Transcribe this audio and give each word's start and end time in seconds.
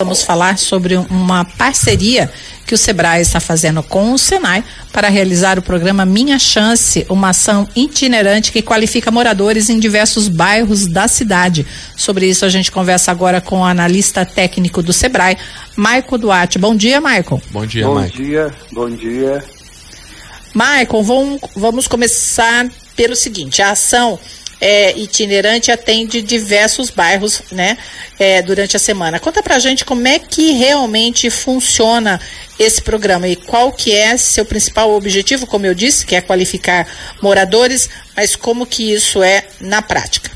Vamos 0.00 0.22
falar 0.22 0.56
sobre 0.56 0.96
uma 0.96 1.44
parceria 1.44 2.32
que 2.66 2.72
o 2.72 2.78
Sebrae 2.78 3.20
está 3.20 3.38
fazendo 3.38 3.82
com 3.82 4.14
o 4.14 4.18
Senai 4.18 4.64
para 4.90 5.10
realizar 5.10 5.58
o 5.58 5.62
programa 5.62 6.06
Minha 6.06 6.38
Chance, 6.38 7.04
uma 7.10 7.28
ação 7.28 7.68
itinerante 7.76 8.50
que 8.50 8.62
qualifica 8.62 9.10
moradores 9.10 9.68
em 9.68 9.78
diversos 9.78 10.26
bairros 10.26 10.86
da 10.86 11.06
cidade. 11.06 11.66
Sobre 11.98 12.26
isso 12.26 12.46
a 12.46 12.48
gente 12.48 12.72
conversa 12.72 13.10
agora 13.10 13.42
com 13.42 13.60
o 13.60 13.64
analista 13.64 14.24
técnico 14.24 14.82
do 14.82 14.90
Sebrae, 14.90 15.36
Maico 15.76 16.16
Duarte. 16.16 16.58
Bom 16.58 16.74
dia, 16.74 16.98
Maicon. 16.98 17.38
Bom 17.50 17.66
dia, 17.66 17.86
Bom 17.86 18.06
dia, 18.06 18.54
bom 18.72 18.88
dia. 18.88 19.44
Maicon, 20.54 21.02
vamos, 21.02 21.40
vamos 21.54 21.86
começar 21.86 22.66
pelo 22.96 23.14
seguinte, 23.14 23.60
a 23.60 23.72
ação 23.72 24.18
é, 24.60 24.96
itinerante 24.98 25.72
atende 25.72 26.20
diversos 26.20 26.90
bairros, 26.90 27.42
né, 27.50 27.78
é, 28.18 28.42
durante 28.42 28.76
a 28.76 28.80
semana. 28.80 29.18
Conta 29.18 29.42
pra 29.42 29.58
gente 29.58 29.84
como 29.84 30.06
é 30.06 30.18
que 30.18 30.52
realmente 30.52 31.30
funciona 31.30 32.20
esse 32.58 32.82
programa 32.82 33.26
e 33.26 33.36
qual 33.36 33.72
que 33.72 33.94
é 33.94 34.16
seu 34.16 34.44
principal 34.44 34.92
objetivo, 34.92 35.46
como 35.46 35.64
eu 35.64 35.74
disse, 35.74 36.04
que 36.04 36.14
é 36.14 36.20
qualificar 36.20 36.86
moradores, 37.22 37.88
mas 38.14 38.36
como 38.36 38.66
que 38.66 38.92
isso 38.92 39.22
é 39.22 39.44
na 39.60 39.80
prática? 39.80 40.30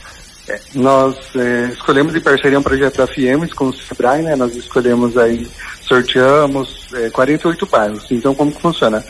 É, 0.48 0.60
nós 0.74 1.16
é, 1.36 1.70
escolhemos 1.72 2.14
em 2.14 2.20
parceria 2.20 2.58
um 2.58 2.62
projeto 2.62 2.96
da 2.96 3.06
FIEMES 3.06 3.52
com 3.52 3.66
o 3.66 3.74
Sebrae, 3.74 4.22
né, 4.22 4.36
nós 4.36 4.54
escolhemos 4.56 5.16
aí, 5.16 5.46
sorteamos 5.86 6.88
48 7.12 7.64
é, 7.64 7.68
bairros. 7.68 8.10
Então, 8.10 8.34
como 8.34 8.52
que 8.52 8.60
funciona? 8.60 9.04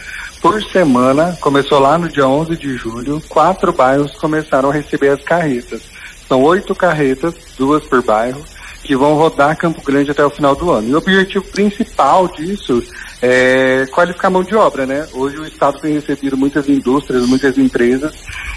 por 0.44 0.62
semana, 0.62 1.34
começou 1.40 1.78
lá 1.78 1.96
no 1.96 2.06
dia 2.06 2.28
11 2.28 2.54
de 2.58 2.76
julho, 2.76 3.18
quatro 3.30 3.72
bairros 3.72 4.14
começaram 4.16 4.68
a 4.68 4.74
receber 4.74 5.08
as 5.08 5.22
carretas. 5.22 5.80
São 6.28 6.42
oito 6.42 6.74
carretas, 6.74 7.34
duas 7.56 7.82
por 7.84 8.02
bairro, 8.02 8.44
que 8.84 8.94
vão 8.94 9.14
rodar 9.14 9.56
Campo 9.56 9.82
Grande 9.82 10.10
até 10.10 10.24
o 10.24 10.30
final 10.30 10.54
do 10.54 10.70
ano. 10.70 10.88
E 10.90 10.94
o 10.94 10.98
objetivo 10.98 11.44
principal 11.46 12.28
disso 12.28 12.82
é 13.22 13.86
qualificar 13.90 14.28
mão 14.28 14.44
de 14.44 14.54
obra, 14.54 14.84
né? 14.84 15.06
Hoje 15.14 15.38
o 15.38 15.46
Estado 15.46 15.80
tem 15.80 15.94
recebido 15.94 16.36
muitas 16.36 16.68
indústrias, 16.68 17.26
muitas 17.26 17.56
empresas 17.56 18.14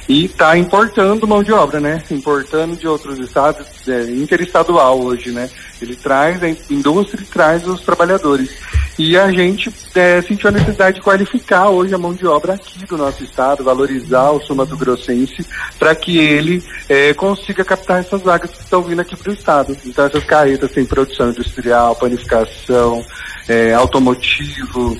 e 0.09 0.25
está 0.25 0.57
importando 0.57 1.25
mão 1.25 1.41
de 1.41 1.53
obra, 1.53 1.79
né? 1.79 2.03
Importando 2.11 2.75
de 2.75 2.85
outros 2.85 3.17
estados, 3.19 3.65
é, 3.87 4.11
interestadual 4.11 4.99
hoje, 5.01 5.31
né? 5.31 5.49
Ele 5.81 5.95
traz 5.95 6.43
a 6.43 6.49
indústria 6.49 7.21
e 7.21 7.25
traz 7.25 7.65
os 7.65 7.81
trabalhadores. 7.81 8.49
E 8.97 9.15
a 9.15 9.31
gente 9.31 9.71
é, 9.93 10.21
sentiu 10.23 10.49
a 10.49 10.51
necessidade 10.51 10.97
de 10.97 11.03
qualificar 11.03 11.69
hoje 11.69 11.93
a 11.93 11.99
mão 11.99 12.13
de 12.13 12.25
obra 12.25 12.55
aqui 12.55 12.83
do 12.85 12.97
nosso 12.97 13.23
estado, 13.23 13.63
valorizar 13.63 14.31
o 14.31 14.41
Sul 14.41 14.55
Grossense, 14.65 15.45
para 15.77 15.93
que 15.93 16.17
ele 16.17 16.63
é, 16.89 17.13
consiga 17.13 17.63
captar 17.63 17.99
essas 17.99 18.21
vagas 18.23 18.49
que 18.49 18.63
estão 18.63 18.81
vindo 18.81 18.99
aqui 18.99 19.15
para 19.15 19.29
o 19.29 19.33
estado. 19.33 19.77
Então 19.85 20.05
essas 20.05 20.23
carretas 20.23 20.71
têm 20.71 20.83
produção 20.83 21.29
industrial, 21.29 21.95
panificação, 21.95 23.05
é, 23.47 23.73
automotivo, 23.73 24.97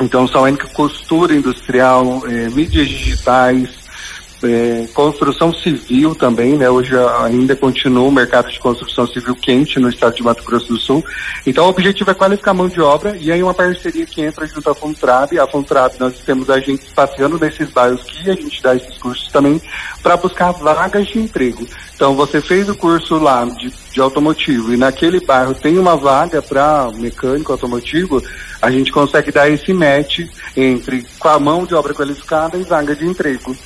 então 0.00 0.26
são 0.26 0.44
a 0.44 0.56
costura 0.72 1.32
industrial, 1.32 2.26
é, 2.26 2.48
mídias 2.50 2.88
digitais, 2.88 3.81
é, 4.44 4.86
construção 4.92 5.52
civil 5.52 6.14
também, 6.14 6.56
né? 6.56 6.68
Hoje 6.68 6.92
ainda 7.20 7.54
continua 7.54 8.08
o 8.08 8.12
mercado 8.12 8.50
de 8.50 8.58
construção 8.58 9.06
civil 9.06 9.34
quente 9.36 9.78
no 9.78 9.88
estado 9.88 10.16
de 10.16 10.22
Mato 10.22 10.44
Grosso 10.44 10.68
do 10.68 10.78
Sul. 10.78 11.04
Então 11.46 11.66
o 11.66 11.68
objetivo 11.68 12.10
é 12.10 12.14
qualificar 12.14 12.50
a 12.52 12.54
mão 12.54 12.68
de 12.68 12.80
obra 12.80 13.16
e 13.16 13.30
aí 13.30 13.42
uma 13.42 13.54
parceria 13.54 14.06
que 14.06 14.22
entra 14.22 14.46
junto 14.46 14.70
à 14.70 14.74
Fontrab. 14.74 15.38
A 15.38 15.46
Fontrab 15.46 15.94
nós 15.98 16.18
temos 16.20 16.50
agentes 16.50 16.90
passeando 16.92 17.38
nesses 17.38 17.70
bairros 17.70 18.02
que 18.02 18.30
a 18.30 18.34
gente 18.34 18.62
dá 18.62 18.74
esses 18.74 18.98
cursos 18.98 19.28
também 19.28 19.60
para 20.02 20.16
buscar 20.16 20.52
vagas 20.52 21.06
de 21.08 21.18
emprego. 21.18 21.66
Então 21.94 22.14
você 22.14 22.40
fez 22.40 22.68
o 22.68 22.74
curso 22.74 23.18
lá 23.18 23.44
de, 23.44 23.72
de 23.92 24.00
automotivo 24.00 24.72
e 24.72 24.76
naquele 24.76 25.20
bairro 25.20 25.54
tem 25.54 25.78
uma 25.78 25.96
vaga 25.96 26.42
para 26.42 26.90
mecânico 26.94 27.52
automotivo, 27.52 28.22
a 28.60 28.70
gente 28.70 28.90
consegue 28.90 29.30
dar 29.30 29.48
esse 29.48 29.72
match 29.72 30.20
entre 30.56 31.06
com 31.18 31.28
a 31.28 31.38
mão 31.38 31.64
de 31.64 31.74
obra 31.74 31.94
qualificada 31.94 32.58
e 32.58 32.64
vaga 32.64 32.96
de 32.96 33.06
emprego. 33.06 33.56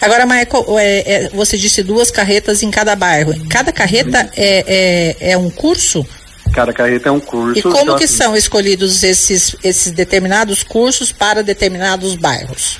Agora, 0.00 0.26
Michael, 0.26 0.78
é, 0.78 1.12
é, 1.12 1.28
você 1.30 1.56
disse 1.56 1.82
duas 1.82 2.10
carretas 2.10 2.62
em 2.62 2.70
cada 2.70 2.94
bairro. 2.96 3.34
Cada 3.48 3.72
carreta 3.72 4.30
é, 4.36 5.16
é, 5.20 5.32
é 5.32 5.38
um 5.38 5.50
curso? 5.50 6.06
Cada 6.52 6.72
carreta 6.72 7.08
é 7.08 7.12
um 7.12 7.20
curso. 7.20 7.58
E 7.58 7.62
como 7.62 7.78
então, 7.78 7.96
que 7.96 8.04
assim, 8.04 8.16
são 8.16 8.36
escolhidos 8.36 9.02
esses, 9.02 9.56
esses 9.64 9.92
determinados 9.92 10.62
cursos 10.62 11.10
para 11.10 11.42
determinados 11.42 12.14
bairros? 12.16 12.78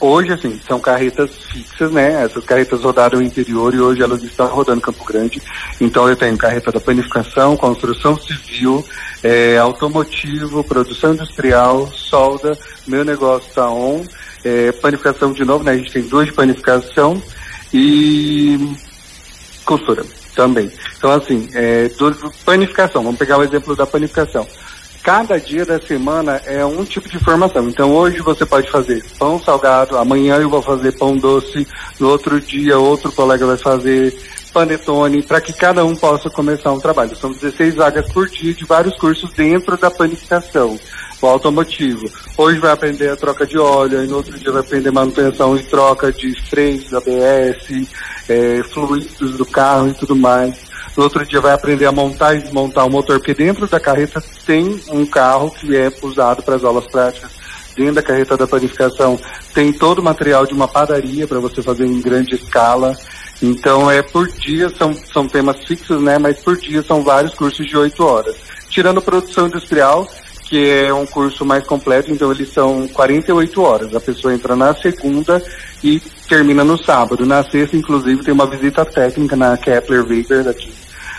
Hoje, 0.00 0.32
assim, 0.32 0.60
são 0.66 0.78
carretas 0.78 1.30
fixas, 1.50 1.90
né? 1.90 2.24
Essas 2.24 2.44
carretas 2.44 2.82
rodaram 2.82 3.18
o 3.18 3.22
interior 3.22 3.74
e 3.74 3.80
hoje 3.80 4.00
elas 4.00 4.22
estão 4.22 4.46
rodando 4.46 4.80
Campo 4.80 5.04
Grande. 5.04 5.42
Então 5.80 6.08
eu 6.08 6.14
tenho 6.14 6.36
carreta 6.36 6.70
da 6.70 6.78
panificação, 6.78 7.56
construção 7.56 8.16
civil, 8.16 8.84
é, 9.24 9.58
automotivo, 9.58 10.62
produção 10.62 11.14
industrial, 11.14 11.90
solda, 11.92 12.56
meu 12.86 13.04
negócio 13.04 13.48
está 13.48 13.68
on 13.68 14.04
é, 14.46 14.72
panificação 14.72 15.32
de 15.32 15.44
novo, 15.44 15.64
né? 15.64 15.72
A 15.72 15.76
gente 15.76 15.92
tem 15.92 16.02
duas 16.02 16.26
de 16.26 16.32
panificação 16.32 17.20
e 17.72 18.76
costura 19.64 20.04
também. 20.34 20.70
Então, 20.96 21.10
assim, 21.10 21.48
é, 21.54 21.90
panificação, 22.44 23.02
vamos 23.02 23.18
pegar 23.18 23.38
o 23.38 23.42
exemplo 23.42 23.74
da 23.74 23.86
panificação. 23.86 24.46
Cada 25.02 25.38
dia 25.38 25.64
da 25.64 25.80
semana 25.80 26.40
é 26.46 26.64
um 26.64 26.84
tipo 26.84 27.08
de 27.08 27.18
formação. 27.18 27.68
Então, 27.68 27.92
hoje 27.92 28.18
você 28.18 28.44
pode 28.44 28.70
fazer 28.70 29.04
pão 29.18 29.40
salgado, 29.40 29.96
amanhã 29.96 30.36
eu 30.36 30.50
vou 30.50 30.62
fazer 30.62 30.92
pão 30.92 31.16
doce, 31.16 31.66
no 31.98 32.08
outro 32.08 32.40
dia 32.40 32.78
outro 32.78 33.10
colega 33.12 33.46
vai 33.46 33.56
fazer 33.56 34.16
panetone, 34.56 35.22
para 35.22 35.38
que 35.38 35.52
cada 35.52 35.84
um 35.84 35.94
possa 35.94 36.30
começar 36.30 36.72
um 36.72 36.80
trabalho. 36.80 37.14
São 37.14 37.30
16 37.30 37.74
vagas 37.74 38.10
por 38.10 38.26
dia 38.26 38.54
de 38.54 38.64
vários 38.64 38.96
cursos 38.96 39.30
dentro 39.34 39.76
da 39.76 39.90
panificação 39.90 40.78
o 41.20 41.26
automotivo. 41.26 42.10
Hoje 42.38 42.58
vai 42.58 42.72
aprender 42.72 43.10
a 43.10 43.16
troca 43.16 43.46
de 43.46 43.58
óleo, 43.58 44.00
aí 44.00 44.06
no 44.06 44.16
outro 44.16 44.38
dia 44.38 44.52
vai 44.52 44.60
aprender 44.60 44.90
manutenção 44.90 45.56
e 45.56 45.62
troca 45.62 46.10
de 46.10 46.34
freios, 46.48 46.92
ABS, 46.92 47.88
é, 48.28 48.62
fluidos 48.70 49.36
do 49.36 49.44
carro 49.44 49.88
e 49.88 49.94
tudo 49.94 50.16
mais. 50.16 50.56
No 50.96 51.04
outro 51.04 51.24
dia 51.26 51.40
vai 51.40 51.52
aprender 51.52 51.84
a 51.84 51.92
montar 51.92 52.34
e 52.34 52.40
desmontar 52.40 52.86
o 52.86 52.90
motor, 52.90 53.18
porque 53.18 53.34
dentro 53.34 53.66
da 53.66 53.78
carreta 53.78 54.22
tem 54.46 54.80
um 54.90 55.04
carro 55.04 55.50
que 55.50 55.76
é 55.76 55.92
usado 56.02 56.42
para 56.42 56.56
as 56.56 56.64
aulas 56.64 56.86
práticas. 56.86 57.30
Dentro 57.76 57.94
da 57.94 58.02
carreta 58.02 58.38
da 58.38 58.46
planificação 58.46 59.20
tem 59.52 59.70
todo 59.70 59.98
o 59.98 60.02
material 60.02 60.46
de 60.46 60.54
uma 60.54 60.66
padaria 60.66 61.26
para 61.26 61.40
você 61.40 61.62
fazer 61.62 61.84
em 61.84 62.00
grande 62.00 62.34
escala. 62.34 62.96
Então 63.42 63.90
é 63.90 64.02
por 64.02 64.26
dia, 64.28 64.70
são, 64.70 64.94
são 65.12 65.28
temas 65.28 65.64
fixos, 65.64 66.02
né? 66.02 66.18
Mas 66.18 66.38
por 66.38 66.56
dia 66.56 66.82
são 66.82 67.02
vários 67.02 67.34
cursos 67.34 67.66
de 67.66 67.76
oito 67.76 68.04
horas. 68.04 68.36
Tirando 68.68 69.02
produção 69.02 69.46
industrial, 69.46 70.08
que 70.48 70.70
é 70.70 70.92
um 70.92 71.06
curso 71.06 71.44
mais 71.44 71.64
completo, 71.66 72.10
então 72.10 72.30
eles 72.30 72.52
são 72.52 72.86
48 72.88 73.60
horas. 73.60 73.94
A 73.94 74.00
pessoa 74.00 74.32
entra 74.32 74.54
na 74.54 74.74
segunda 74.74 75.42
e 75.82 76.00
termina 76.28 76.64
no 76.64 76.82
sábado. 76.82 77.26
Na 77.26 77.42
sexta, 77.42 77.76
inclusive, 77.76 78.22
tem 78.22 78.32
uma 78.32 78.46
visita 78.46 78.84
técnica 78.84 79.36
na 79.36 79.56
Kepler 79.56 80.06
Weber 80.06 80.44
daqui. 80.44 80.72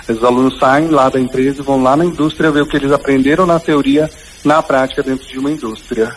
Os 0.08 0.24
alunos 0.24 0.58
saem 0.58 0.88
lá 0.88 1.10
da 1.10 1.20
empresa 1.20 1.62
e 1.62 1.64
vão 1.66 1.84
lá 1.84 1.98
na 1.98 2.06
indústria 2.06 2.50
ver 2.50 2.62
o 2.62 2.66
que 2.66 2.78
eles 2.78 2.92
aprenderam 2.92 3.46
na 3.46 3.60
teoria, 3.60 4.10
na 4.44 4.64
prática 4.64 5.04
dentro 5.04 5.28
de 5.28 5.38
uma 5.38 5.52
indústria. 5.52 6.16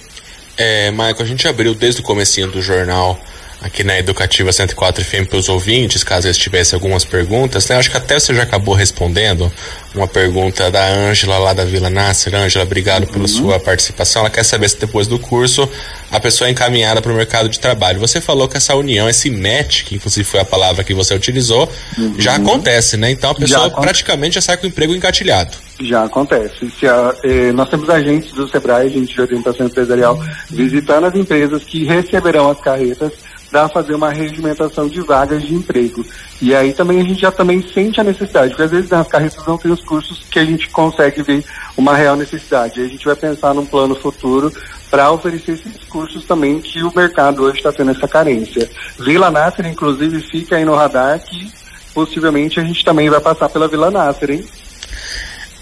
É, 0.56 0.90
Michael, 0.92 1.16
a 1.18 1.24
gente 1.24 1.48
abriu 1.48 1.74
desde 1.74 2.00
o 2.00 2.04
comecinho 2.04 2.48
do 2.48 2.62
jornal 2.62 3.18
aqui 3.60 3.84
na 3.84 3.98
Educativa 3.98 4.50
104 4.53 5.04
FM 5.04 5.28
para 5.28 5.38
os 5.38 5.48
ouvintes, 5.48 6.03
caso 6.03 6.26
eles 6.26 6.38
tivessem 6.38 6.76
algumas 6.76 7.04
perguntas. 7.04 7.69
Né? 7.69 7.76
Acho 7.76 7.91
que 7.91 7.97
até 7.97 8.19
você 8.19 8.34
já 8.34 8.43
acabou 8.43 8.75
respondendo 8.75 9.53
uma 9.94 10.09
pergunta 10.09 10.71
da 10.71 10.87
Ângela 10.87 11.38
lá 11.38 11.53
da 11.53 11.65
Vila 11.65 11.91
Nasser. 11.91 12.34
Ângela, 12.34 12.65
obrigado 12.65 13.04
uhum. 13.04 13.12
pela 13.12 13.28
sua 13.28 13.60
participação. 13.60 14.21
Ela 14.21 14.30
quer 14.30 14.45
saber 14.45 14.68
se 14.68 14.78
depois 14.78 15.07
do 15.07 15.18
curso 15.18 15.68
a 16.10 16.18
pessoa 16.18 16.48
é 16.48 16.51
encaminhada 16.51 17.03
para 17.03 17.12
o 17.12 17.15
mercado 17.15 17.48
de 17.48 17.60
trabalho. 17.60 18.01
Você 18.01 18.21
falou 18.21 18.48
que 18.48 18.57
essa 18.57 18.74
união, 18.74 19.09
esse 19.09 19.30
match, 19.30 19.84
que 19.84 19.95
inclusive 19.95 20.24
foi 20.24 20.41
a 20.41 20.45
palavra 20.45 20.83
que 20.83 20.95
você 20.95 21.15
utilizou, 21.15 21.71
uhum. 21.98 22.15
já 22.18 22.36
acontece, 22.36 22.97
né? 22.97 23.10
Então 23.10 23.30
a 23.30 23.34
pessoa 23.34 23.68
já 23.68 23.71
praticamente 23.71 24.36
já 24.36 24.41
sai 24.41 24.56
com 24.56 24.65
o 24.65 24.68
emprego 24.68 24.95
engatilhado. 24.95 25.56
Já 25.80 26.04
acontece. 26.04 26.71
A, 26.86 27.15
eh, 27.24 27.53
nós 27.53 27.68
temos 27.68 27.89
agentes 27.89 28.33
do 28.33 28.48
SEBRAE, 28.48 28.86
agente 28.86 29.15
de 29.15 29.21
orientação 29.21 29.66
empresarial, 29.66 30.18
visitando 30.48 31.06
as 31.06 31.15
empresas 31.15 31.63
que 31.65 31.84
receberão 31.84 32.51
as 32.51 32.60
carretas 32.60 33.13
para 33.50 33.68
fazer 33.68 33.94
uma 33.94 34.10
regimentação 34.10 34.88
de 34.88 35.00
vagas 35.00 35.42
de 35.42 35.54
emprego. 35.54 36.04
E 36.41 36.54
aí 36.54 36.72
também 36.72 37.00
a 37.00 37.04
gente 37.04 37.20
já 37.20 37.32
também 37.32 37.62
sente 37.74 38.00
a 38.00 38.04
necessidade, 38.04 38.50
porque 38.50 38.62
às 38.62 38.70
vezes 38.70 38.91
nas 38.91 39.08
carretas 39.08 39.44
não 39.47 39.58
tem 39.58 39.70
os 39.70 39.82
cursos 39.82 40.24
que 40.30 40.38
a 40.38 40.44
gente 40.44 40.68
consegue 40.68 41.22
ver 41.22 41.44
uma 41.76 41.94
real 41.94 42.16
necessidade. 42.16 42.80
Aí 42.80 42.86
a 42.86 42.91
gente 42.91 43.04
vai 43.04 43.16
pensar 43.16 43.52
num 43.52 43.66
plano 43.66 43.94
futuro 43.97 44.52
para 44.91 45.10
oferecer 45.10 45.52
esses 45.52 45.84
cursos 45.84 46.24
também 46.24 46.60
que 46.60 46.82
o 46.82 46.92
mercado 46.94 47.42
hoje 47.42 47.58
está 47.58 47.72
tendo 47.72 47.91
essa 47.91 48.08
carência. 48.08 48.68
Vila 48.98 49.30
Nasser, 49.30 49.66
inclusive, 49.66 50.20
fica 50.20 50.56
aí 50.56 50.64
no 50.64 50.74
radar 50.74 51.20
que 51.20 51.53
possivelmente 51.92 52.60
a 52.60 52.64
gente 52.64 52.84
também 52.84 53.10
vai 53.10 53.20
passar 53.20 53.48
pela 53.48 53.68
Vila 53.68 53.91
Nasser, 53.91 54.30
hein? 54.30 54.44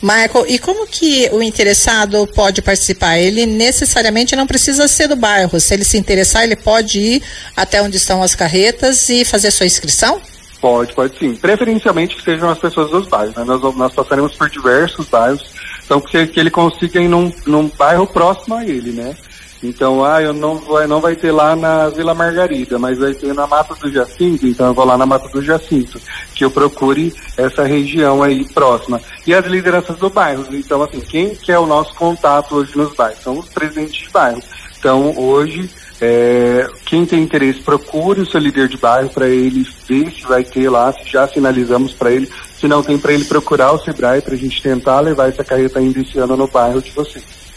Michael, 0.02 0.46
e 0.48 0.58
como 0.58 0.86
que 0.86 1.28
o 1.32 1.42
interessado 1.42 2.26
pode 2.28 2.62
participar? 2.62 3.18
Ele 3.18 3.46
necessariamente 3.46 4.36
não 4.36 4.46
precisa 4.46 4.86
ser 4.86 5.08
do 5.08 5.16
bairro. 5.16 5.58
Se 5.58 5.74
ele 5.74 5.84
se 5.84 5.98
interessar, 5.98 6.44
ele 6.44 6.56
pode 6.56 7.00
ir 7.00 7.22
até 7.56 7.82
onde 7.82 7.96
estão 7.96 8.22
as 8.22 8.34
carretas 8.34 9.08
e 9.08 9.24
fazer 9.24 9.50
sua 9.50 9.66
inscrição? 9.66 10.20
Pode, 10.60 10.92
pode 10.92 11.18
sim. 11.18 11.34
Preferencialmente 11.34 12.16
que 12.16 12.22
sejam 12.22 12.48
as 12.48 12.58
pessoas 12.58 12.90
dos 12.90 13.06
bairros. 13.08 13.34
Né? 13.34 13.44
Nós, 13.44 13.76
nós 13.76 13.94
passaremos 13.94 14.34
por 14.34 14.48
diversos 14.48 15.06
bairros, 15.08 15.52
então 15.84 16.00
que, 16.00 16.26
que 16.26 16.40
ele 16.40 16.50
consiga 16.50 17.00
ir 17.00 17.08
num, 17.08 17.32
num 17.46 17.68
bairro 17.68 18.06
próximo 18.06 18.54
a 18.54 18.64
ele, 18.64 18.92
né? 18.92 19.16
Então, 19.62 20.04
ah, 20.04 20.22
eu 20.22 20.32
não 20.32 20.56
vai, 20.56 20.86
não 20.86 21.00
vai 21.00 21.16
ter 21.16 21.32
lá 21.32 21.56
na 21.56 21.88
Vila 21.88 22.14
Margarida, 22.14 22.78
mas 22.78 22.98
vai 22.98 23.12
ter 23.12 23.34
na 23.34 23.46
Mata 23.46 23.74
do 23.74 23.90
Jacinto, 23.90 24.46
então 24.46 24.68
eu 24.68 24.74
vou 24.74 24.84
lá 24.84 24.96
na 24.96 25.04
Mata 25.04 25.28
do 25.28 25.42
Jacinto, 25.42 26.00
que 26.34 26.44
eu 26.44 26.50
procure 26.50 27.12
essa 27.36 27.64
região 27.64 28.22
aí 28.22 28.44
próxima. 28.44 29.00
E 29.26 29.34
as 29.34 29.44
lideranças 29.46 29.96
do 29.96 30.08
bairro, 30.08 30.46
então 30.52 30.82
assim, 30.82 31.00
quem 31.00 31.34
que 31.34 31.50
é 31.50 31.58
o 31.58 31.66
nosso 31.66 31.94
contato 31.94 32.54
hoje 32.54 32.76
nos 32.76 32.94
bairros? 32.94 33.22
São 33.22 33.38
os 33.38 33.48
presidentes 33.48 34.02
de 34.02 34.10
bairro. 34.10 34.40
Então, 34.78 35.12
hoje, 35.18 35.68
é, 36.00 36.68
quem 36.84 37.04
tem 37.04 37.22
interesse, 37.22 37.60
procure 37.60 38.20
o 38.20 38.26
seu 38.30 38.38
líder 38.38 38.68
de 38.68 38.76
bairro 38.76 39.10
para 39.10 39.28
ele 39.28 39.66
ver 39.88 40.12
se 40.12 40.22
vai 40.22 40.44
ter 40.44 40.70
lá, 40.70 40.92
se 40.92 41.10
já 41.10 41.26
sinalizamos 41.26 41.92
para 41.92 42.12
ele, 42.12 42.30
se 42.58 42.68
não 42.68 42.82
tem 42.82 42.96
para 42.96 43.12
ele 43.12 43.24
procurar 43.24 43.72
o 43.72 43.78
Sebrae 43.80 44.22
para 44.22 44.34
a 44.34 44.38
gente 44.38 44.62
tentar 44.62 45.00
levar 45.00 45.28
essa 45.28 45.42
carreta 45.42 45.80
ainda 45.80 46.00
esse 46.00 46.16
ano 46.18 46.36
no 46.36 46.46
bairro 46.46 46.80
de 46.80 46.92
vocês. 46.92 47.47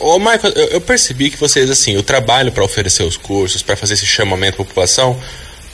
Ô, 0.00 0.18
Michael, 0.18 0.52
eu, 0.54 0.66
eu 0.68 0.80
percebi 0.80 1.30
que 1.30 1.36
vocês, 1.36 1.68
assim, 1.68 1.96
o 1.96 2.02
trabalho 2.02 2.52
para 2.52 2.64
oferecer 2.64 3.02
os 3.02 3.16
cursos, 3.16 3.62
para 3.62 3.76
fazer 3.76 3.94
esse 3.94 4.06
chamamento 4.06 4.56
para 4.56 4.64
a 4.64 4.66
população, 4.66 5.20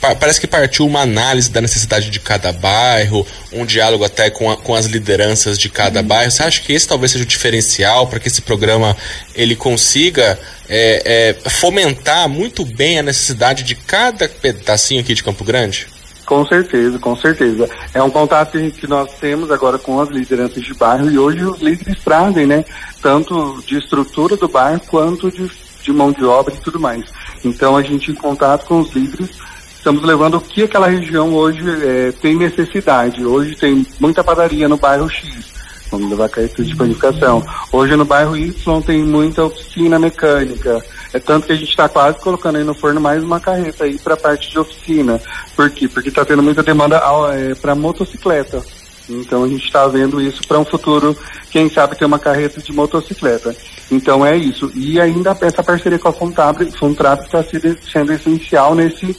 pa 0.01 0.15
parece 0.15 0.39
que 0.39 0.47
partiu 0.47 0.85
uma 0.85 1.01
análise 1.01 1.51
da 1.51 1.61
necessidade 1.61 2.09
de 2.09 2.19
cada 2.19 2.51
bairro, 2.51 3.25
um 3.51 3.65
diálogo 3.65 4.03
até 4.03 4.29
com, 4.29 4.49
a, 4.49 4.57
com 4.57 4.73
as 4.73 4.85
lideranças 4.85 5.59
de 5.59 5.69
cada 5.69 5.99
uhum. 6.01 6.07
bairro. 6.07 6.31
Você 6.31 6.43
acha 6.43 6.61
que 6.61 6.73
esse 6.73 6.87
talvez 6.87 7.11
seja 7.11 7.23
o 7.23 7.27
diferencial 7.27 8.07
para 8.07 8.19
que 8.19 8.27
esse 8.27 8.41
programa 8.41 8.97
ele 9.35 9.55
consiga 9.55 10.39
é, 10.67 11.35
é, 11.45 11.49
fomentar 11.49 12.27
muito 12.27 12.65
bem 12.65 12.99
a 12.99 13.03
necessidade 13.03 13.63
de 13.63 13.75
cada 13.75 14.27
pedacinho 14.27 15.01
aqui 15.01 15.13
de 15.13 15.23
Campo 15.23 15.43
Grande? 15.43 15.87
Com 16.29 16.45
certeza, 16.45 16.99
com 16.99 17.15
certeza. 17.15 17.67
É 17.91 18.03
um 18.03 18.09
contato 18.11 18.51
que 18.51 18.85
nós 18.85 19.11
temos 19.19 19.49
agora 19.49 19.79
com 19.79 19.99
as 19.99 20.09
lideranças 20.09 20.63
de 20.63 20.75
bairro 20.75 21.09
e 21.09 21.17
hoje 21.17 21.43
os 21.43 21.59
líderes 21.59 22.03
trazem, 22.03 22.45
né? 22.45 22.63
Tanto 23.01 23.59
de 23.65 23.79
estrutura 23.79 24.37
do 24.37 24.47
bairro 24.47 24.79
quanto 24.91 25.31
de, 25.31 25.49
de 25.81 25.91
mão 25.91 26.11
de 26.11 26.23
obra 26.23 26.53
e 26.53 26.57
tudo 26.57 26.79
mais. 26.79 27.03
Então 27.43 27.75
a 27.75 27.81
gente 27.81 28.11
em 28.11 28.13
contato 28.13 28.67
com 28.67 28.79
os 28.81 28.93
líderes 28.93 29.31
estamos 29.75 30.03
levando 30.03 30.35
o 30.35 30.41
que 30.41 30.61
aquela 30.61 30.87
região 30.87 31.33
hoje 31.33 31.63
é, 31.83 32.11
tem 32.11 32.35
necessidade. 32.35 33.25
Hoje 33.25 33.55
tem 33.55 33.83
muita 33.99 34.23
padaria 34.23 34.69
no 34.69 34.77
bairro 34.77 35.09
X. 35.09 35.51
Vamos 35.89 36.11
levar 36.11 36.29
carretas 36.29 36.67
de 36.67 36.75
panificação. 36.75 37.43
Hoje 37.71 37.95
no 37.95 38.05
bairro 38.05 38.37
Y 38.37 38.81
tem 38.83 39.03
muita 39.03 39.45
oficina 39.45 39.97
mecânica. 39.97 40.79
É 41.13 41.19
tanto 41.19 41.47
que 41.47 41.53
a 41.53 41.55
gente 41.55 41.69
está 41.69 41.89
quase 41.89 42.19
colocando 42.19 42.57
aí 42.57 42.63
no 42.63 42.73
forno 42.73 43.01
mais 43.01 43.23
uma 43.23 43.39
carreta 43.39 43.83
aí 43.83 43.97
para 43.97 44.13
a 44.13 44.17
parte 44.17 44.49
de 44.49 44.59
oficina. 44.59 45.19
Por 45.55 45.69
quê? 45.71 45.87
Porque 45.87 46.09
está 46.09 46.23
tendo 46.23 46.43
muita 46.43 46.61
demanda 46.61 47.01
é, 47.33 47.55
para 47.55 47.73
motocicleta. 47.73 48.63
Então 49.09 49.43
a 49.43 49.47
gente 49.47 49.65
está 49.65 49.87
vendo 49.87 50.21
isso 50.21 50.41
para 50.47 50.59
um 50.59 50.65
futuro, 50.65 51.17
quem 51.49 51.67
sabe 51.67 51.97
ter 51.97 52.05
uma 52.05 52.19
carreta 52.19 52.61
de 52.61 52.71
motocicleta. 52.71 53.55
Então 53.91 54.23
é 54.23 54.37
isso. 54.37 54.71
E 54.75 55.01
ainda 55.01 55.35
essa 55.41 55.63
parceria 55.63 55.97
com 55.97 56.09
a 56.09 56.13
Fontrap 56.13 56.61
está 56.61 57.43
sendo 57.91 58.13
essencial 58.13 58.75
nesse 58.75 59.17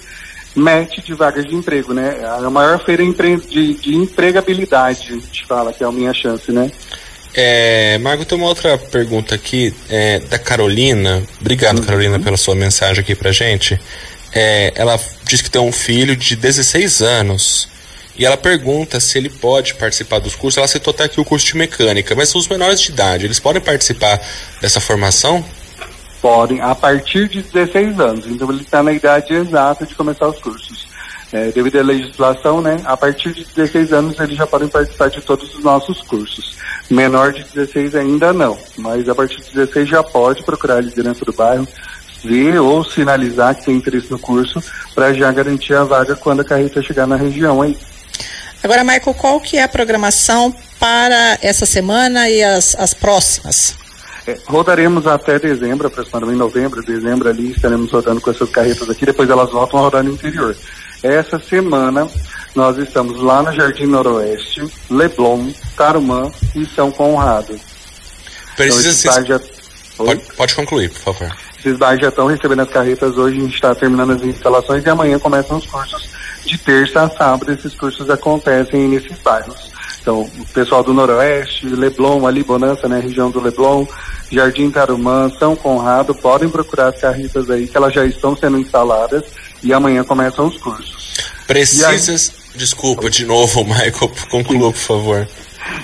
match 0.54 0.98
de 0.98 1.14
vagas 1.14 1.44
de 1.44 1.54
emprego, 1.54 1.92
né? 1.92 2.20
É 2.20 2.26
a 2.26 2.50
maior 2.50 2.78
feira 2.84 3.02
de, 3.04 3.74
de 3.74 3.94
empregabilidade, 3.94 5.12
a 5.12 5.14
gente 5.14 5.46
fala 5.46 5.72
que 5.72 5.82
é 5.82 5.86
a 5.86 5.92
minha 5.92 6.12
chance, 6.14 6.50
né? 6.52 6.70
É, 7.34 7.98
Marco, 7.98 8.24
tem 8.24 8.36
uma 8.36 8.48
outra 8.48 8.76
pergunta 8.76 9.34
aqui 9.34 9.74
é, 9.88 10.18
da 10.20 10.38
Carolina. 10.38 11.22
Obrigado, 11.40 11.78
uhum. 11.78 11.84
Carolina, 11.84 12.18
pela 12.18 12.36
sua 12.36 12.54
mensagem 12.54 13.02
aqui 13.02 13.14
pra 13.14 13.30
gente. 13.30 13.80
É, 14.32 14.72
ela 14.74 14.98
diz 15.24 15.40
que 15.40 15.50
tem 15.50 15.60
um 15.60 15.72
filho 15.72 16.16
de 16.16 16.36
16 16.36 17.02
anos 17.02 17.68
e 18.16 18.26
ela 18.26 18.36
pergunta 18.36 19.00
se 19.00 19.16
ele 19.16 19.30
pode 19.30 19.74
participar 19.74 20.18
dos 20.18 20.34
cursos. 20.34 20.58
Ela 20.58 20.68
citou 20.68 20.92
até 20.92 21.04
aqui 21.04 21.20
o 21.20 21.24
curso 21.24 21.46
de 21.46 21.56
mecânica, 21.56 22.14
mas 22.14 22.34
os 22.34 22.46
menores 22.48 22.80
de 22.80 22.90
idade, 22.90 23.24
eles 23.24 23.38
podem 23.38 23.62
participar 23.62 24.20
dessa 24.60 24.80
formação? 24.80 25.44
Podem, 26.20 26.60
a 26.60 26.74
partir 26.74 27.28
de 27.28 27.42
16 27.42 27.98
anos. 27.98 28.26
Então 28.26 28.50
ele 28.50 28.62
está 28.62 28.82
na 28.82 28.92
idade 28.92 29.32
exata 29.32 29.86
de 29.86 29.94
começar 29.94 30.28
os 30.28 30.38
cursos. 30.38 30.89
É, 31.32 31.52
devido 31.52 31.78
à 31.78 31.82
legislação, 31.82 32.60
né, 32.60 32.80
a 32.84 32.96
partir 32.96 33.32
de 33.32 33.44
16 33.44 33.92
anos 33.92 34.18
eles 34.18 34.36
já 34.36 34.46
podem 34.46 34.66
participar 34.66 35.08
de 35.10 35.20
todos 35.20 35.54
os 35.54 35.62
nossos 35.62 36.02
cursos. 36.02 36.56
Menor 36.90 37.32
de 37.32 37.44
16 37.44 37.94
ainda 37.94 38.32
não, 38.32 38.58
mas 38.76 39.08
a 39.08 39.14
partir 39.14 39.40
de 39.40 39.52
16 39.52 39.88
já 39.88 40.02
pode 40.02 40.42
procurar 40.42 40.78
a 40.78 40.80
liderança 40.80 41.24
do 41.24 41.32
bairro, 41.32 41.68
ver 42.24 42.58
ou 42.58 42.82
sinalizar 42.84 43.54
que 43.54 43.64
tem 43.64 43.76
interesse 43.76 44.10
no 44.10 44.18
curso 44.18 44.60
para 44.92 45.14
já 45.14 45.30
garantir 45.30 45.74
a 45.74 45.84
vaga 45.84 46.16
quando 46.16 46.40
a 46.40 46.44
carreta 46.44 46.82
chegar 46.82 47.06
na 47.06 47.16
região 47.16 47.62
aí. 47.62 47.78
Agora, 48.62 48.82
Michael, 48.82 49.14
qual 49.14 49.40
que 49.40 49.56
é 49.56 49.62
a 49.62 49.68
programação 49.68 50.54
para 50.78 51.38
essa 51.40 51.64
semana 51.64 52.28
e 52.28 52.42
as, 52.42 52.74
as 52.76 52.92
próximas? 52.92 53.76
É, 54.26 54.36
rodaremos 54.46 55.06
até 55.06 55.38
dezembro, 55.38 55.86
aproximadamente 55.86 56.38
novembro, 56.38 56.82
dezembro 56.82 57.28
ali, 57.28 57.52
estaremos 57.52 57.90
rodando 57.90 58.20
com 58.20 58.30
essas 58.30 58.50
carretas 58.50 58.90
aqui, 58.90 59.06
depois 59.06 59.30
elas 59.30 59.50
voltam 59.50 59.78
a 59.78 59.82
rodar 59.82 60.02
no 60.02 60.12
interior. 60.12 60.54
Essa 61.02 61.38
semana 61.38 62.08
nós 62.54 62.76
estamos 62.76 63.20
lá 63.22 63.42
no 63.42 63.52
Jardim 63.52 63.86
Noroeste, 63.86 64.62
Leblon, 64.90 65.50
Tarumã 65.76 66.30
e 66.54 66.66
São 66.66 66.90
Conrado. 66.90 67.58
Precisa 68.56 69.08
então, 69.08 69.26
já... 69.26 69.40
pode, 69.96 70.20
pode 70.36 70.54
concluir, 70.54 70.90
por 70.90 71.14
favor. 71.14 71.36
Esses 71.58 71.76
bairros 71.78 72.02
já 72.02 72.08
estão 72.08 72.26
recebendo 72.26 72.60
as 72.60 72.70
carretas 72.70 73.16
hoje, 73.16 73.38
a 73.38 73.42
gente 73.42 73.54
está 73.54 73.74
terminando 73.74 74.12
as 74.12 74.22
instalações 74.22 74.84
e 74.84 74.90
amanhã 74.90 75.18
começam 75.18 75.56
os 75.58 75.66
cursos. 75.66 76.10
De 76.44 76.58
terça 76.58 77.02
a 77.02 77.10
sábado, 77.10 77.52
esses 77.52 77.74
cursos 77.74 78.08
acontecem 78.10 78.88
nesses 78.88 79.18
bairros. 79.18 79.70
Então, 80.00 80.22
o 80.22 80.46
pessoal 80.54 80.82
do 80.82 80.94
Noroeste, 80.94 81.66
Leblon, 81.66 82.26
ali, 82.26 82.42
Bonança, 82.42 82.88
né, 82.88 83.00
região 83.00 83.30
do 83.30 83.40
Leblon, 83.40 83.86
Jardim 84.32 84.70
Tarumã, 84.70 85.30
São 85.38 85.54
Conrado, 85.54 86.14
podem 86.14 86.48
procurar 86.48 86.88
as 86.88 87.00
carretas 87.00 87.50
aí, 87.50 87.66
que 87.66 87.76
elas 87.76 87.92
já 87.92 88.04
estão 88.06 88.36
sendo 88.36 88.58
instaladas 88.58 89.24
e 89.62 89.72
amanhã 89.72 90.02
começam 90.02 90.46
os 90.46 90.56
cursos. 90.58 91.14
Precisas. 91.46 92.30
Aí... 92.30 92.40
Desculpa 92.56 93.08
de 93.08 93.24
novo, 93.26 93.62
Michael, 93.64 94.10
conclua, 94.30 94.72
por 94.72 94.78
favor. 94.78 95.28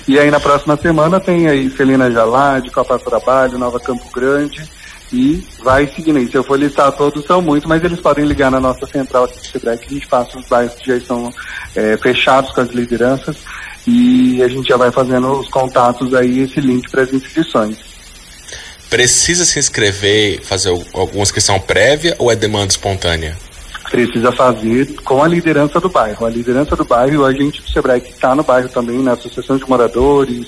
E 0.07 0.19
aí 0.19 0.29
na 0.29 0.39
próxima 0.39 0.75
semana 0.77 1.19
tem 1.19 1.47
aí 1.47 1.69
Celina 1.69 2.11
Jalade, 2.11 2.71
Copa 2.71 2.99
Trabalho, 2.99 3.57
Nova 3.57 3.79
Campo 3.79 4.09
Grande 4.13 4.76
e 5.11 5.43
vai 5.63 5.87
seguindo 5.87 6.17
aí. 6.17 6.27
Se 6.27 6.35
eu 6.35 6.43
for 6.43 6.59
listar 6.59 6.91
todos, 6.91 7.25
são 7.25 7.41
muitos, 7.41 7.67
mas 7.67 7.83
eles 7.83 7.99
podem 7.99 8.25
ligar 8.25 8.51
na 8.51 8.59
nossa 8.59 8.85
central 8.85 9.25
aqui 9.25 9.39
de 9.41 9.47
Sebrae, 9.47 9.77
que 9.77 9.85
a 9.85 9.93
gente 9.93 10.07
passa 10.07 10.37
os 10.37 10.47
bairros 10.47 10.75
que 10.75 10.87
já 10.87 10.97
estão 10.97 11.33
é, 11.75 11.97
fechados 11.97 12.51
com 12.51 12.61
as 12.61 12.69
lideranças 12.69 13.37
e 13.85 14.41
a 14.43 14.47
gente 14.47 14.67
já 14.67 14.77
vai 14.77 14.91
fazendo 14.91 15.31
os 15.39 15.47
contatos 15.49 16.13
aí, 16.13 16.41
esse 16.41 16.59
link 16.59 16.89
para 16.91 17.03
as 17.03 17.13
inscrições. 17.13 17.77
Precisa 18.89 19.45
se 19.45 19.59
inscrever, 19.59 20.41
fazer 20.43 20.69
alguma 20.93 21.23
inscrição 21.23 21.59
prévia 21.59 22.15
ou 22.19 22.31
é 22.31 22.35
demanda 22.35 22.67
espontânea? 22.67 23.37
precisa 23.89 24.31
fazer 24.31 24.93
com 25.03 25.23
a 25.23 25.27
liderança 25.27 25.79
do 25.79 25.89
bairro. 25.89 26.25
A 26.25 26.29
liderança 26.29 26.75
do 26.75 26.85
bairro, 26.85 27.25
a 27.25 27.31
gente 27.31 27.61
do 27.61 27.69
Sebrae 27.69 28.01
que 28.01 28.11
está 28.11 28.35
no 28.35 28.43
bairro 28.43 28.69
também, 28.69 29.01
na 29.01 29.13
associação 29.13 29.57
de 29.57 29.67
moradores, 29.67 30.47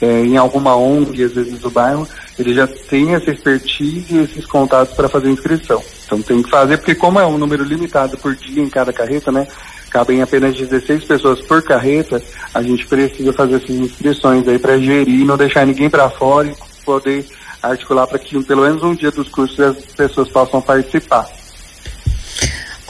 é, 0.00 0.20
em 0.24 0.36
alguma 0.36 0.76
ONG, 0.76 1.24
às 1.24 1.32
vezes 1.32 1.58
do 1.58 1.70
bairro, 1.70 2.06
ele 2.38 2.54
já 2.54 2.66
tem 2.66 3.14
essa 3.14 3.30
expertise 3.30 4.14
e 4.14 4.18
esses 4.18 4.46
contatos 4.46 4.94
para 4.94 5.08
fazer 5.08 5.30
inscrição. 5.30 5.82
Então 6.06 6.22
tem 6.22 6.42
que 6.42 6.50
fazer, 6.50 6.78
porque 6.78 6.94
como 6.94 7.18
é 7.18 7.26
um 7.26 7.36
número 7.36 7.64
limitado 7.64 8.16
por 8.18 8.34
dia 8.34 8.62
em 8.62 8.70
cada 8.70 8.92
carreta, 8.92 9.32
né? 9.32 9.46
Cabem 9.90 10.22
apenas 10.22 10.56
16 10.56 11.04
pessoas 11.04 11.40
por 11.40 11.62
carreta, 11.62 12.22
a 12.54 12.62
gente 12.62 12.86
precisa 12.86 13.32
fazer 13.32 13.56
essas 13.56 13.70
inscrições 13.70 14.46
aí 14.46 14.58
para 14.58 14.78
gerir, 14.78 15.26
não 15.26 15.36
deixar 15.36 15.66
ninguém 15.66 15.90
para 15.90 16.10
fora 16.10 16.48
e 16.48 16.84
poder 16.84 17.26
articular 17.62 18.06
para 18.06 18.18
que 18.18 18.42
pelo 18.44 18.62
menos 18.62 18.82
um 18.82 18.94
dia 18.94 19.10
dos 19.10 19.28
cursos 19.28 19.58
as 19.58 19.76
pessoas 19.94 20.28
possam 20.28 20.60
participar. 20.60 21.37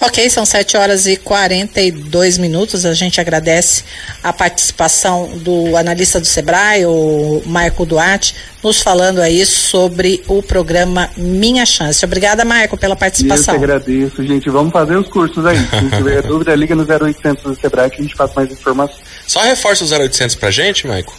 Ok, 0.01 0.31
são 0.31 0.47
7 0.47 0.77
horas 0.77 1.07
e 1.07 1.17
42 1.17 2.39
minutos. 2.39 2.87
A 2.87 2.95
gente 2.95 3.21
agradece 3.21 3.83
a 4.23 4.33
participação 4.33 5.29
do 5.39 5.77
analista 5.77 6.21
do 6.21 6.27
Sebrae, 6.27 6.87
o 6.87 7.43
Marco 7.45 7.85
Duarte, 7.85 8.33
nos 8.63 8.81
falando 8.81 9.21
aí 9.21 9.45
sobre 9.45 10.23
o 10.29 10.41
programa 10.41 11.11
Minha 11.17 11.67
Chance. 11.67 12.05
Obrigada, 12.05 12.45
Marco, 12.45 12.77
pela 12.77 12.95
participação. 12.95 13.55
Eu 13.55 13.59
que 13.59 13.65
agradeço, 13.65 14.25
gente. 14.25 14.49
Vamos 14.49 14.73
fazer 14.73 14.97
os 14.97 15.09
cursos 15.09 15.45
aí. 15.45 15.59
Se 15.69 15.97
tiver 15.97 16.23
dúvida, 16.23 16.55
liga 16.55 16.77
no 16.77 16.85
0800 16.85 17.43
do 17.43 17.61
Sebrae 17.61 17.91
que 17.91 18.01
a 18.01 18.03
gente 18.03 18.15
faz 18.15 18.33
mais 18.35 18.53
informações. 18.53 19.01
Só 19.27 19.43
reforça 19.43 19.85
o 19.85 19.89
0800 19.89 20.37
pra 20.37 20.53
gente, 20.53 20.87
Marco. 20.87 21.13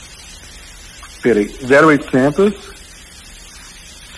Peraí, 1.21 1.53
0800 1.69 2.53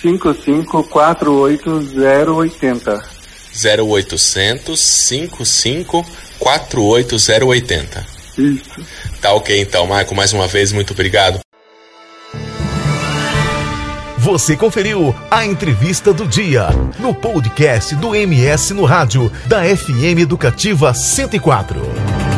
5548 0.03 2.35
080. 2.35 3.20
0800 3.53 4.79
55 4.79 6.05
48080. 6.39 8.05
Isso. 8.38 8.86
Tá 9.22 9.34
ok 9.34 9.60
então, 9.60 9.86
Marco. 9.86 10.15
Mais 10.15 10.34
uma 10.34 10.48
vez, 10.48 10.72
muito 10.72 10.93
obrigado. 10.93 11.39
Você 14.17 14.55
conferiu 14.55 15.15
a 15.31 15.46
entrevista 15.46 16.13
do 16.13 16.27
dia 16.27 16.70
no 17.00 17.13
podcast 17.13 17.96
do 17.96 18.15
MS 18.15 18.74
no 18.74 18.86
Rádio, 18.86 19.31
da 19.48 19.63
FM 19.63 20.20
Educativa 20.20 20.93
104. 20.93 22.30